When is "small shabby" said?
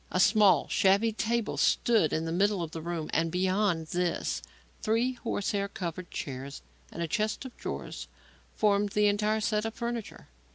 0.19-1.11